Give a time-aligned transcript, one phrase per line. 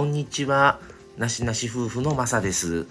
[0.00, 0.80] こんにちは。
[1.18, 2.86] なしなし夫婦のまさです。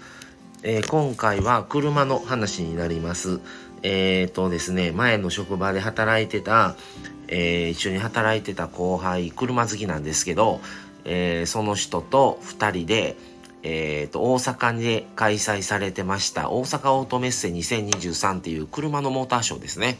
[0.62, 3.40] えー今回は車の話になります。
[3.82, 6.76] えっ、とですね、前の職場で働いてた、
[7.26, 10.60] えー一緒に働いてた後輩、車好きなんですけど、
[11.04, 13.16] えその人と2人で、
[13.64, 19.98] えーと、大阪で開催されてました、大阪オートメッセ2023っていう車のモーターショーですね。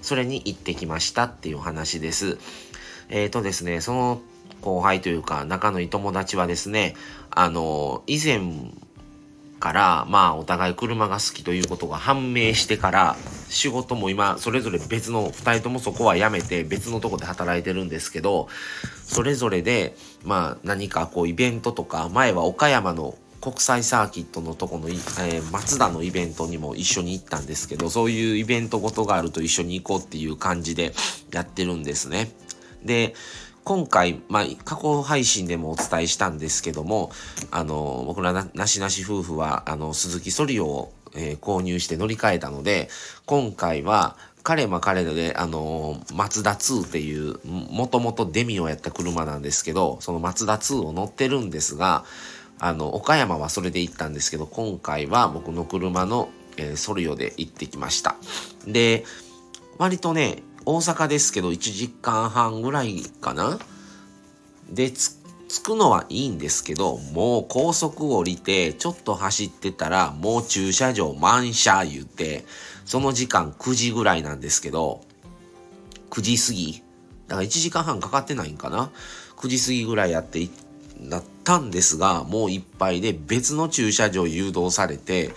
[0.00, 2.38] それに行ってきましたっていう話です。
[3.08, 4.22] えーとですね、その
[4.62, 6.94] 後輩というか仲のいい友達はですね、
[7.30, 8.40] あの、以前
[9.62, 13.16] から、まあお互い車が好きということが判明してから、
[13.48, 18.48] 仕事も今それぞれ別の、二人ともそこは辞めて別のとこで働いてるんですけど、
[19.04, 19.94] それぞれで、
[20.24, 30.92] まあ何かこうイベントとか、前は岡山の国際サーキットのとこの、えー松田のイベントにも一緒に行ったんですけど、そういうイベントごとがあると一緒に行こうっていう感じで
[31.32, 32.32] やってるんですね。
[32.84, 33.14] で、
[33.64, 37.10] 今回、まあ、過去配信でもお伝えしたんですけども、
[37.50, 42.88] あの、僕らなしなし夫婦は、あの、鈴木ソリオを、えー購入して乗り換えたので、
[43.26, 52.04] 今回は、彼も彼で、あの、マツダ2っていう、もともとデミオやった車なんですけど、そのマツダ2を乗ってるんですが、
[52.58, 58.16] あの、岡山はそれで行ったんですけど、今回は僕の車の、えーソリオで行ってきました。
[58.66, 59.04] で、
[59.78, 63.58] 割とね、大阪ですけど1時間半ぐらいかな？
[64.70, 72.44] で、着くのはいいんですけど、もう高速降りて、ちょっと走ってたら、もう駐車場満車言って、
[72.86, 75.02] その時間9時ぐらいなんですけど、
[76.10, 76.82] 9時過ぎ
[77.28, 78.90] だから1時間半かかってないんかな
[79.36, 80.48] ?9 時過ぎぐらいやって
[81.00, 85.32] なったんですが、もういっぱいで別の駐車場誘導されて、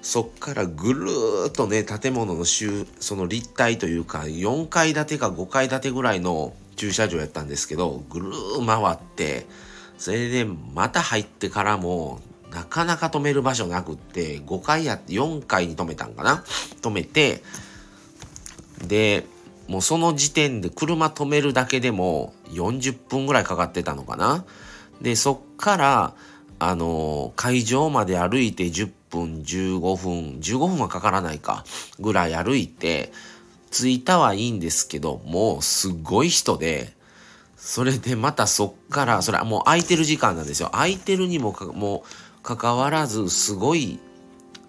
[0.00, 9.46] そっからぐるーっとね、建物の周、その立体というか、4階建てか5階建てぐらいの駐車場やったんですけど、ぐるー回って、
[9.98, 12.20] それでまた入ってからも、
[12.50, 16.44] なかなか止める場所なくって、5階やって4階に止めたんかな？
[16.80, 17.42] 止めて、
[18.86, 19.26] で、
[19.66, 24.46] もうその時点で車止めるだけでも40分ぐらいかかってたのかな？
[25.02, 26.14] で、そっから、
[26.60, 31.64] あの会場まで歩いて10分、15分、15分はかからないか、
[32.00, 33.12] ぐらい歩いて、
[33.70, 36.92] 着いたはいいんですけど、もうすごい人で、
[37.56, 40.70] それでまたそっから、それはもう空いてる時間なんですよ。
[40.72, 42.04] 空いてるにもか、も、
[42.42, 43.98] かかわらず、すごい、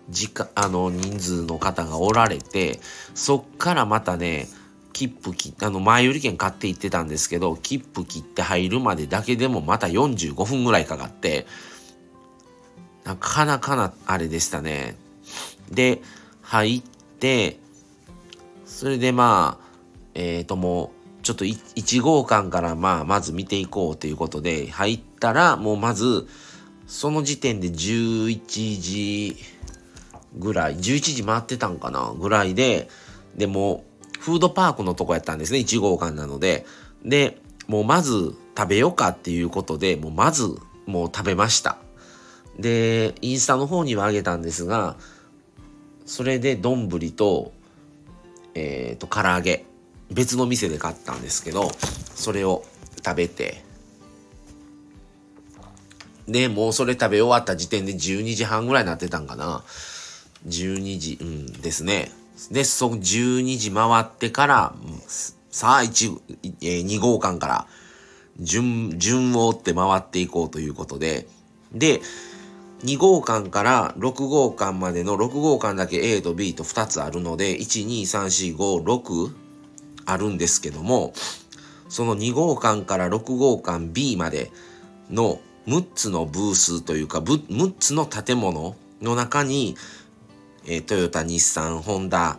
[0.10, 2.80] 時間、あの、人数の方がおられて、
[3.14, 4.48] そっからまたね、
[4.92, 11.46] 切符切っ、あの、前売り券買って行ってたんですけど、切符切って入るまでだけでもまた45分ぐらいかかって、
[13.10, 14.96] なかなかな、あれでしたね。
[15.72, 16.04] で、
[16.44, 16.82] 入っ
[17.20, 17.58] て、
[18.68, 19.66] それでまあ、
[20.14, 26.28] えっ、ともう、ちょっと1号館からまあ、まず見ていこうということで、入ったら、もうまず、
[26.86, 28.42] その時点で11
[28.80, 29.38] 時
[30.38, 30.82] ぐらい、11
[31.16, 32.90] 時回ってたんかなぐらいで、
[33.36, 33.86] でも、
[34.20, 36.68] フードパークのとこやったんですね、1号館なので。
[37.04, 40.44] で、もうまず食べようかっていうことで、もうまず、
[40.86, 41.80] もう食べました。
[42.60, 44.98] で、インスタの方にはあげたんですが、
[46.06, 47.54] それで丼と、
[48.54, 49.66] えっ、と、唐揚げ、
[50.12, 51.72] 別の店で買ったんですけど、
[52.16, 52.64] それを
[53.04, 53.64] 食べて、
[56.28, 59.64] で、もうそれ食べ終わった時点で12時半ぐらいになってたんかな。
[60.48, 62.12] 12時、うんですね。
[62.52, 64.74] で、その12時回ってから、
[65.50, 67.68] さあ、1、えー2号館から、
[68.40, 71.28] 順、順を追って回っていこうということで、
[71.72, 72.02] で、
[72.84, 79.34] 2号館から6号館までの6号館だけ A と B と2つあるので、1、2、3、4、5、6
[80.06, 81.14] あるんですけども、
[81.90, 84.52] その2号館から6号館 B まで
[85.10, 89.76] の6つのブースというか、6つの建物の中に、
[90.66, 92.38] えートヨタ、日産、ホンダ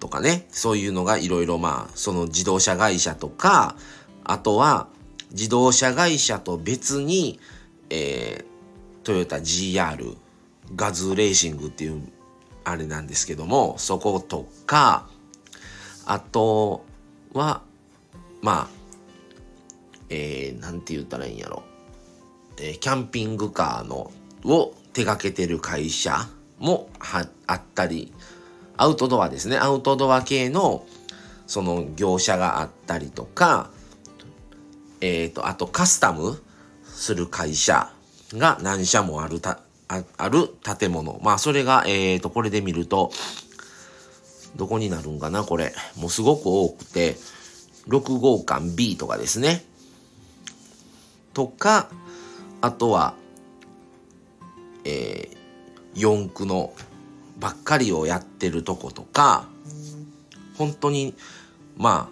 [0.00, 3.76] とかね、そういうのがいろいろまあ、その自動車会社とか、
[4.24, 4.88] あとは
[5.30, 7.40] 自動車会社と別に、
[7.88, 8.47] えー
[9.08, 10.16] トヨタ GR
[10.76, 12.02] ガズーレーシングっていう
[12.64, 15.08] あれなんですけども、そことか、
[16.04, 16.84] あと
[17.32, 17.62] は、
[18.42, 18.68] まあ、
[20.10, 21.62] えー、なんて言ったらいいんやろ。
[22.58, 24.12] えーキャンピングカーの
[24.44, 26.28] を手掛けてる会社
[26.58, 28.12] もはあったり、
[28.76, 29.56] アウトドアですね。
[29.56, 30.84] アウトドア系の
[31.46, 33.70] その業者があったりとか、
[35.00, 36.42] えっ、と、あとカスタム
[36.84, 37.90] する会社
[38.34, 40.48] が何社もあるた、あある
[40.78, 41.20] 建物。
[41.22, 43.10] まあ、それが、えっ、と、これで見ると、
[44.56, 45.72] どこになるんかな、これ。
[45.96, 47.16] もうすごく多くて、
[47.88, 49.64] 6号館 B とかですね。
[51.32, 51.88] とか
[52.60, 53.14] あとは
[54.90, 55.36] えー、
[55.94, 56.72] 四駆の
[57.38, 59.46] ばっかりをやってるとことか
[60.56, 61.14] 本当に
[61.76, 62.10] ま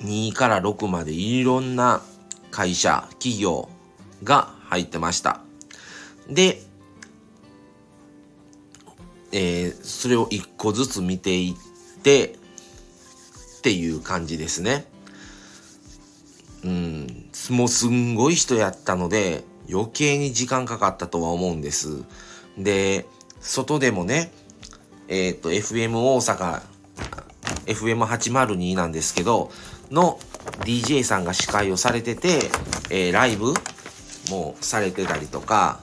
[0.00, 2.02] あ2から6までいろんな
[2.50, 3.70] 会社企業
[4.24, 5.40] が入ってました
[6.28, 6.60] で
[9.32, 11.54] えー、それを一個ずつ見てい
[11.98, 12.36] って
[13.58, 14.86] っていう感じですね。
[16.64, 17.06] うん、
[17.50, 22.04] もうすんごい人やったので余計に時間かかったとは思うんです。
[22.56, 23.06] で、
[23.40, 24.32] 外でもね、
[25.08, 26.62] えっ、と、FM 大阪、
[27.66, 29.50] FM802 なんですけど、
[29.90, 30.18] の
[30.60, 32.38] DJ さんが司会をされてて、
[32.90, 33.52] えー、ライブ
[34.30, 35.80] もされてたりとか、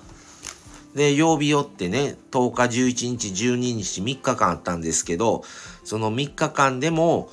[0.96, 5.44] で、曜日よってね、10日、11日、12日、3日間あったんですけど、
[5.84, 7.30] その3日間でも、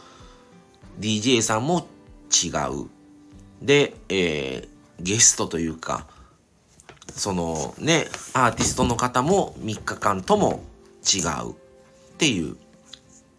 [0.98, 1.86] DJ さんも
[2.30, 2.88] 違う。
[3.62, 6.06] で、えー、ゲストというか、
[7.14, 10.62] そのね、アーティストの方も3日間とも
[11.02, 11.54] 違うっ
[12.18, 12.56] ていう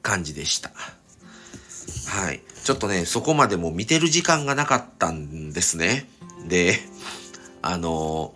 [0.01, 0.71] 感じでした。
[2.07, 2.41] はい。
[2.63, 6.07] ちょっとね、そこまでも見てる時間がなかったんですね。
[6.47, 6.79] で、
[7.61, 8.33] あの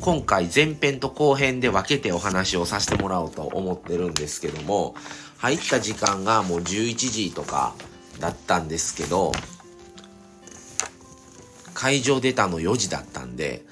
[0.00, 4.94] 今回前編と後編で分けてお話をさせてもらおうと思ってるんですけども、
[5.38, 7.74] 入った時間がもう11時とか
[8.20, 9.32] だったんですけど、
[11.74, 13.64] 会場出たの4時だったんで、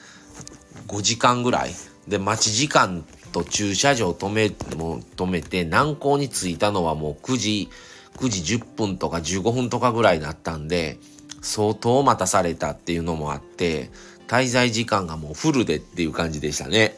[0.89, 1.71] 5時間ぐらい。
[2.07, 7.69] で、待ち時間と駐車場止め、も止めて、南港に着いたのはもう9時、
[8.17, 10.99] 9時10分とか15分とかぐらいだったんで、
[11.43, 13.91] 相当待たされたっていうのもあって、
[14.29, 16.97] 滞在時間がもうフルでっていう感じでしたね。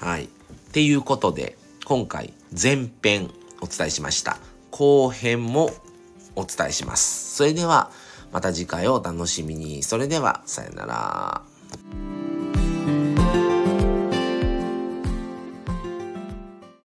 [0.00, 0.24] はい。
[0.24, 0.28] っ
[0.72, 3.30] ていうことで、今回前編
[3.60, 4.38] お伝えしました。
[4.70, 5.70] 後編も
[6.36, 7.36] お伝えします。
[7.36, 7.90] それでは、
[8.32, 9.82] また次回をお楽しみに。
[9.82, 12.07] それでは、さよなら。